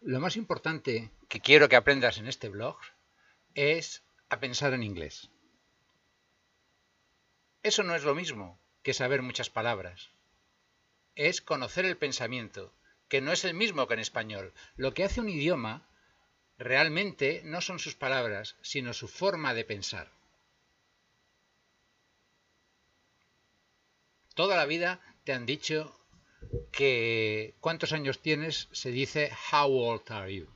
Lo 0.00 0.20
más 0.20 0.36
importante 0.36 1.10
que 1.28 1.40
quiero 1.40 1.68
que 1.68 1.76
aprendas 1.76 2.18
en 2.18 2.28
este 2.28 2.48
blog 2.48 2.78
es 3.54 4.04
a 4.28 4.38
pensar 4.38 4.72
en 4.72 4.84
inglés. 4.84 5.28
Eso 7.64 7.82
no 7.82 7.96
es 7.96 8.04
lo 8.04 8.14
mismo 8.14 8.60
que 8.82 8.94
saber 8.94 9.22
muchas 9.22 9.50
palabras. 9.50 10.10
Es 11.16 11.40
conocer 11.40 11.84
el 11.84 11.96
pensamiento, 11.96 12.72
que 13.08 13.20
no 13.20 13.32
es 13.32 13.44
el 13.44 13.54
mismo 13.54 13.88
que 13.88 13.94
en 13.94 14.00
español. 14.00 14.54
Lo 14.76 14.94
que 14.94 15.02
hace 15.02 15.20
un 15.20 15.28
idioma 15.28 15.88
realmente 16.58 17.42
no 17.44 17.60
son 17.60 17.80
sus 17.80 17.96
palabras, 17.96 18.56
sino 18.62 18.92
su 18.92 19.08
forma 19.08 19.52
de 19.52 19.64
pensar. 19.64 20.12
Toda 24.34 24.56
la 24.56 24.66
vida 24.66 25.00
te 25.24 25.32
han 25.32 25.44
dicho 25.44 25.97
que 26.72 27.54
cuántos 27.60 27.92
años 27.92 28.20
tienes 28.20 28.68
se 28.72 28.90
dice 28.90 29.30
how 29.52 29.68
old 29.68 30.10
are 30.10 30.32
you. 30.32 30.48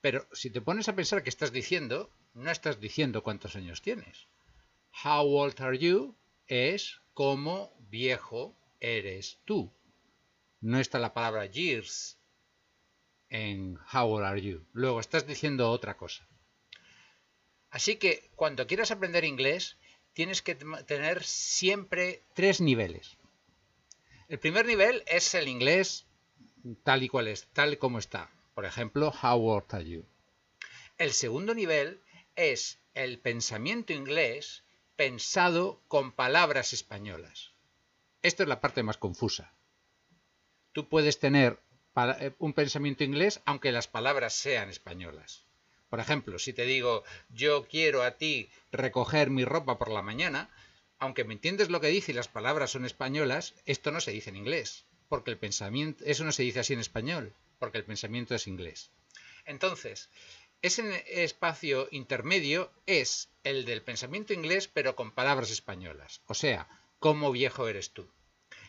Pero 0.00 0.26
si 0.32 0.50
te 0.50 0.60
pones 0.60 0.88
a 0.88 0.94
pensar 0.94 1.22
que 1.22 1.30
estás 1.30 1.52
diciendo, 1.52 2.10
no 2.34 2.50
estás 2.50 2.80
diciendo 2.80 3.22
cuántos 3.22 3.56
años 3.56 3.82
tienes. 3.82 4.28
How 5.04 5.26
old 5.26 5.60
are 5.60 5.78
you 5.78 6.16
es 6.46 7.00
cómo 7.12 7.72
viejo 7.90 8.56
eres 8.80 9.38
tú. 9.44 9.72
No 10.60 10.78
está 10.78 10.98
la 10.98 11.14
palabra 11.14 11.46
years 11.46 12.18
en 13.28 13.78
how 13.92 14.06
old 14.12 14.24
are 14.24 14.40
you. 14.40 14.66
Luego 14.72 15.00
estás 15.00 15.26
diciendo 15.26 15.70
otra 15.70 15.96
cosa. 15.96 16.26
Así 17.70 17.96
que 17.96 18.30
cuando 18.36 18.66
quieras 18.66 18.90
aprender 18.90 19.24
inglés, 19.24 19.76
tienes 20.12 20.40
que 20.40 20.54
tener 20.54 21.24
siempre 21.24 22.22
tres 22.34 22.60
niveles. 22.60 23.15
El 24.28 24.40
primer 24.40 24.66
nivel 24.66 25.04
es 25.06 25.34
el 25.34 25.46
inglés 25.46 26.04
tal 26.82 27.04
y 27.04 27.08
cual 27.08 27.28
es, 27.28 27.46
tal 27.52 27.78
como 27.78 28.00
está. 28.00 28.28
Por 28.54 28.64
ejemplo, 28.64 29.12
how 29.22 29.38
old 29.38 29.72
are 29.72 29.84
you? 29.84 30.04
El 30.98 31.12
segundo 31.12 31.54
nivel 31.54 32.00
es 32.34 32.80
el 32.94 33.20
pensamiento 33.20 33.92
inglés 33.92 34.64
pensado 34.96 35.80
con 35.86 36.10
palabras 36.10 36.72
españolas. 36.72 37.52
Esto 38.22 38.42
es 38.42 38.48
la 38.48 38.60
parte 38.60 38.82
más 38.82 38.96
confusa. 38.96 39.52
Tú 40.72 40.88
puedes 40.88 41.20
tener 41.20 41.60
eh, 42.18 42.32
un 42.38 42.52
pensamiento 42.52 43.04
inglés 43.04 43.40
aunque 43.44 43.70
las 43.70 43.86
palabras 43.86 44.34
sean 44.34 44.70
españolas. 44.70 45.44
Por 45.88 46.00
ejemplo, 46.00 46.40
si 46.40 46.52
te 46.52 46.64
digo 46.64 47.04
yo 47.28 47.68
quiero 47.68 48.02
a 48.02 48.16
ti 48.16 48.50
recoger 48.72 49.30
mi 49.30 49.44
ropa 49.44 49.78
por 49.78 49.90
la 49.90 50.02
mañana, 50.02 50.50
aunque 50.98 51.24
me 51.24 51.34
entiendes 51.34 51.70
lo 51.70 51.80
que 51.80 51.88
dice 51.88 52.12
y 52.12 52.14
las 52.14 52.28
palabras 52.28 52.70
son 52.70 52.84
españolas, 52.84 53.54
esto 53.66 53.90
no 53.90 54.00
se 54.00 54.12
dice 54.12 54.30
en 54.30 54.36
inglés, 54.36 54.84
porque 55.08 55.30
el 55.30 55.38
pensamiento, 55.38 56.04
eso 56.04 56.24
no 56.24 56.32
se 56.32 56.42
dice 56.42 56.60
así 56.60 56.72
en 56.72 56.80
español, 56.80 57.32
porque 57.58 57.78
el 57.78 57.84
pensamiento 57.84 58.34
es 58.34 58.46
inglés. 58.46 58.90
Entonces, 59.44 60.08
ese 60.62 61.04
espacio 61.22 61.88
intermedio 61.90 62.72
es 62.86 63.28
el 63.44 63.64
del 63.64 63.82
pensamiento 63.82 64.32
inglés, 64.32 64.68
pero 64.68 64.96
con 64.96 65.12
palabras 65.12 65.50
españolas. 65.50 66.22
O 66.26 66.34
sea, 66.34 66.66
¿cómo 66.98 67.30
viejo 67.30 67.68
eres 67.68 67.90
tú? 67.90 68.08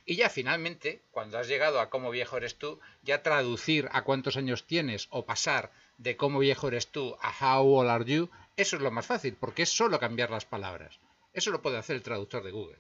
Y 0.06 0.16
ya 0.16 0.30
finalmente, 0.30 1.02
cuando 1.12 1.38
has 1.38 1.48
llegado 1.48 1.82
a 1.82 1.90
cómo 1.90 2.12
viejo 2.12 2.38
eres 2.38 2.56
tú, 2.56 2.80
ya 3.04 3.24
traducir 3.24 3.90
a 3.92 4.04
cuántos 4.04 4.38
años 4.38 4.66
tienes 4.66 5.08
o 5.10 5.26
pasar 5.26 5.72
de 5.98 6.16
cómo 6.16 6.40
viejo 6.40 6.68
eres 6.68 6.88
tú 6.88 7.18
a 7.22 7.58
how 7.58 7.80
old 7.80 7.90
are 7.90 8.06
you, 8.06 8.30
eso 8.56 8.76
es 8.76 8.82
lo 8.82 8.92
más 8.92 9.06
fácil, 9.06 9.36
porque 9.36 9.64
es 9.64 9.70
solo 9.70 10.00
cambiar 10.00 10.30
las 10.30 10.46
palabras. 10.46 11.00
Eso 11.38 11.52
lo 11.52 11.62
puede 11.62 11.78
hacer 11.78 11.96
el 11.96 12.02
traductor 12.02 12.44
de 12.44 12.50
Google. 12.50 12.80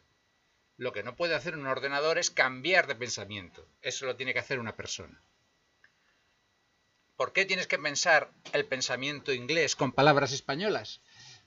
Lo 0.77 0.91
que 0.91 1.03
no 1.03 1.15
puede 1.15 1.35
hacer 1.35 1.55
un 1.55 1.67
ordenador 1.67 2.17
es 2.17 2.31
cambiar 2.31 2.87
de 2.87 2.95
pensamiento. 2.95 3.69
Eso 3.83 4.07
lo 4.07 4.15
tiene 4.15 4.33
que 4.33 4.39
hacer 4.39 4.57
una 4.57 4.75
persona. 4.75 5.21
¿Por 7.15 7.33
qué 7.33 7.45
tienes 7.45 7.67
que 7.67 7.77
pensar 7.77 8.31
el 8.53 8.65
pensamiento 8.65 9.31
inglés 9.31 9.75
con 9.75 9.91
palabras 9.91 10.31
españolas? 10.31 11.01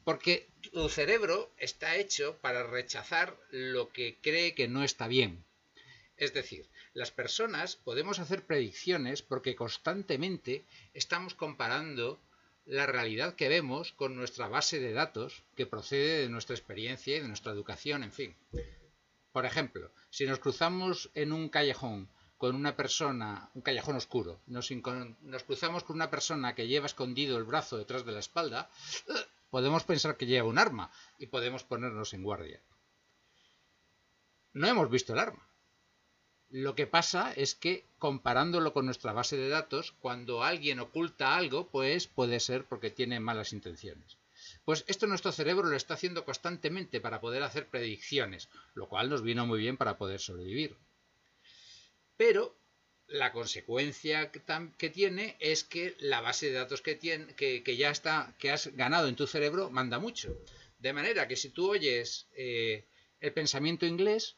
Porque 0.05 0.48
tu 0.70 0.89
cerebro 0.89 1.52
está 1.57 1.96
hecho 1.96 2.39
para 2.42 2.62
rechazar 2.62 3.36
lo 3.51 3.89
que 3.89 4.20
cree 4.23 4.55
que 4.55 4.68
no 4.68 4.85
está 4.85 5.08
bien. 5.08 5.45
Es 6.17 6.33
decir, 6.33 6.70
las 6.92 7.11
personas 7.11 7.74
podemos 7.74 8.20
hacer 8.20 8.46
predicciones 8.46 9.20
porque 9.20 9.56
constantemente 9.56 10.64
estamos 10.95 11.35
comparando 11.35 12.20
la 12.70 12.86
realidad 12.86 13.35
que 13.35 13.48
vemos 13.48 13.92
con 13.92 14.14
nuestra 14.14 14.47
base 14.47 14.79
de 14.79 14.92
datos 14.92 15.42
que 15.57 15.67
procede 15.67 16.20
de 16.20 16.29
nuestra 16.29 16.55
experiencia 16.55 17.17
y 17.17 17.20
de 17.20 17.27
nuestra 17.27 17.51
educación, 17.53 18.05
en 18.05 18.13
fin. 18.13 18.36
Por 19.33 19.45
ejemplo, 19.45 19.92
si 20.08 20.25
nos 20.25 20.39
cruzamos 20.39 21.11
en 21.14 21.33
un 21.33 21.48
callejón 21.48 22.09
con 22.39 22.55
una 22.55 22.77
persona, 22.77 23.51
un 23.55 23.63
callejón 23.63 23.97
oscuro, 23.97 24.41
nos, 24.47 24.70
nos, 24.70 25.42
cruzamos 25.42 25.83
con 25.83 25.97
una 25.97 26.11
persona 26.11 26.55
que 26.55 26.69
lleva 26.69 26.86
escondido 26.86 27.39
el 27.39 27.45
brazo 27.45 27.77
detrás 27.77 28.05
de 28.05 28.13
la 28.13 28.20
espalda, 28.20 28.70
podemos 29.51 29.83
pensar 29.83 30.17
que 30.17 30.27
lleva 30.27 30.48
un 30.48 30.59
arma 30.59 30.92
y 31.19 31.27
podemos 31.27 31.64
ponernos 31.64 32.14
en 32.14 32.23
guardia. 32.23 32.63
No 34.53 34.69
hemos 34.69 34.89
visto 34.91 35.13
el 35.13 35.19
arma. 35.19 35.49
Lo 36.50 36.74
que 36.74 36.88
pasa 36.88 37.33
es 37.36 37.55
que 37.55 37.84
comparándolo 37.98 38.72
con 38.72 38.84
nuestra 38.84 39.12
base 39.12 39.36
de 39.36 39.48
datos, 39.48 39.92
cuando 40.00 40.42
alguien 40.42 40.80
oculta 40.80 41.36
algo, 41.36 41.68
pues 41.68 42.08
puede 42.08 42.40
ser 42.40 42.64
porque 42.64 42.90
tiene 42.90 43.20
malas 43.20 43.52
intenciones. 43.52 44.18
Pues 44.64 44.84
esto 44.88 45.06
nuestro 45.06 45.30
cerebro 45.30 45.68
lo 45.68 45.77
está 45.77 45.94
haciendo 45.94 46.24
constantemente 46.24 47.00
para 47.00 47.20
poder 47.20 47.44
hacer 47.44 47.68
predicciones, 47.68 48.48
lo 48.74 48.88
cual 48.88 49.11
nos 49.11 49.22
vino 49.22 49.46
muy 49.46 49.61
bien 49.61 49.77
para 49.77 49.96
poder 49.96 50.18
sobrevivir. 50.18 50.77
Pero 52.16 52.58
la 53.06 53.32
consecuencia 53.32 54.32
que, 54.32 54.90
tiene 54.90 55.36
es 55.40 55.62
que 55.62 55.96
la 56.00 56.20
base 56.20 56.46
de 56.46 56.52
datos 56.52 56.82
que, 56.82 57.77
ya 57.77 57.90
está, 57.90 58.34
que 58.38 58.50
has 58.50 58.74
ganado 58.74 59.08
en 59.08 59.17
tu 59.17 59.27
cerebro 59.27 59.70
manda 59.70 59.98
mucho. 59.98 60.36
De 60.78 60.92
manera 60.92 61.28
que 61.28 61.36
si 61.36 61.50
tú 61.50 61.70
oyes 61.70 62.27
eh, 62.34 62.86
el 63.20 63.32
pensamiento 63.32 63.86
inglés, 63.86 64.36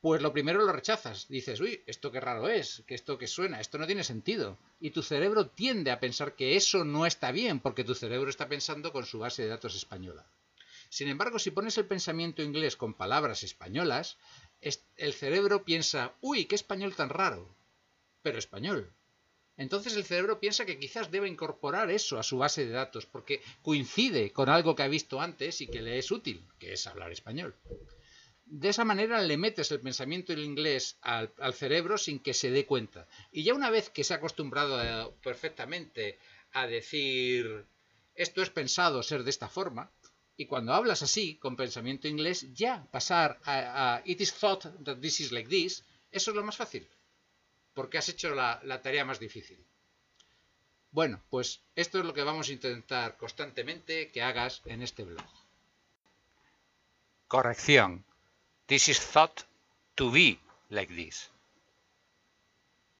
pues 0.00 0.22
lo 0.22 0.32
primero 0.32 0.64
lo 0.64 0.72
rechazas. 0.72 1.28
Dices, 1.28 1.60
uy, 1.60 1.82
esto 1.86 2.12
qué 2.12 2.20
raro 2.20 2.48
es, 2.48 2.84
que 2.86 2.94
esto 2.94 3.18
que 3.18 3.26
suena, 3.26 3.60
esto 3.60 3.78
no 3.78 3.86
tiene 3.86 4.04
sentido. 4.04 4.58
Y 4.80 4.90
tu 4.90 5.02
cerebro 5.02 5.48
tiende 5.48 5.90
a 5.90 6.00
pensar 6.00 6.34
que 6.34 6.56
eso 6.56 6.84
no 6.84 7.06
está 7.06 7.32
bien, 7.32 7.60
porque 7.60 7.84
tu 7.84 7.94
cerebro 7.94 8.30
está 8.30 8.48
pensando 8.48 8.92
con 8.92 9.06
su 9.06 9.18
base 9.18 9.42
de 9.42 9.48
datos 9.48 9.74
española. 9.74 10.26
Sin 10.88 11.08
embargo, 11.08 11.38
si 11.38 11.50
pones 11.50 11.76
el 11.78 11.86
pensamiento 11.86 12.42
inglés 12.42 12.76
con 12.76 12.94
palabras 12.94 13.42
españolas, 13.42 14.16
el 14.60 15.12
cerebro 15.12 15.64
piensa, 15.64 16.14
uy, 16.20 16.46
qué 16.46 16.54
español 16.54 16.94
tan 16.94 17.10
raro, 17.10 17.54
pero 18.22 18.38
español. 18.38 18.92
Entonces 19.56 19.96
el 19.96 20.04
cerebro 20.04 20.38
piensa 20.38 20.64
que 20.64 20.78
quizás 20.78 21.10
debe 21.10 21.28
incorporar 21.28 21.90
eso 21.90 22.18
a 22.18 22.22
su 22.22 22.38
base 22.38 22.64
de 22.64 22.70
datos, 22.70 23.06
porque 23.06 23.42
coincide 23.60 24.32
con 24.32 24.48
algo 24.48 24.76
que 24.76 24.84
ha 24.84 24.88
visto 24.88 25.20
antes 25.20 25.60
y 25.60 25.66
que 25.66 25.82
le 25.82 25.98
es 25.98 26.10
útil, 26.12 26.46
que 26.60 26.72
es 26.72 26.86
hablar 26.86 27.10
español. 27.10 27.56
De 28.50 28.70
esa 28.70 28.84
manera 28.84 29.20
le 29.20 29.36
metes 29.36 29.70
el 29.70 29.80
pensamiento 29.80 30.32
en 30.32 30.38
inglés 30.38 30.96
al, 31.02 31.30
cerebro 31.52 31.98
sin 31.98 32.18
que 32.18 32.32
se 32.32 32.50
dé 32.50 32.64
cuenta. 32.64 33.06
Y 33.30 33.42
ya 33.42 33.52
una 33.54 33.68
vez 33.68 33.90
que 33.90 34.04
se 34.04 34.14
ha 34.14 34.16
acostumbrado 34.16 35.14
perfectamente 35.22 36.18
a 36.52 36.66
decir 36.66 37.66
esto 38.14 38.42
es 38.42 38.50
pensado 38.50 39.02
ser 39.02 39.22
de 39.22 39.30
esta 39.30 39.48
forma, 39.48 39.90
y 40.36 40.46
cuando 40.46 40.72
hablas 40.72 41.02
así, 41.02 41.36
con 41.36 41.56
pensamiento 41.56 42.08
inglés, 42.08 42.52
ya 42.54 42.86
pasar 42.90 43.38
a, 43.44 44.02
it 44.04 44.20
is 44.20 44.32
thought 44.32 44.64
that 44.84 44.98
this 44.98 45.20
is 45.20 45.30
like 45.30 45.48
this, 45.48 45.84
eso 46.10 46.30
es 46.30 46.36
lo 46.36 46.42
más 46.42 46.56
fácil, 46.56 46.88
porque 47.74 47.98
has 47.98 48.08
hecho 48.08 48.34
la, 48.34 48.60
la 48.64 48.80
tarea 48.80 49.04
más 49.04 49.20
difícil. 49.20 49.58
Bueno, 50.90 51.22
pues 51.28 51.60
esto 51.76 51.98
es 51.98 52.04
lo 52.04 52.14
que 52.14 52.22
vamos 52.22 52.48
a 52.48 52.52
intentar 52.52 53.16
constantemente 53.18 54.10
que 54.10 54.22
hagas 54.22 54.62
en 54.64 54.82
este 54.82 55.04
blog. 55.04 55.26
Corrección. 57.26 58.07
This 58.68 58.88
is 58.88 58.98
thought 58.98 59.44
to 59.96 60.12
be 60.12 60.38
like 60.70 60.94
this. 60.94 61.28